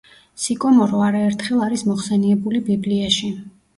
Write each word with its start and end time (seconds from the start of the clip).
სიკომორო 0.43 1.03
არაერთხელ 1.09 1.61
არის 1.67 1.85
მოხსენიებული 1.91 2.63
ბიბლიაში. 2.71 3.31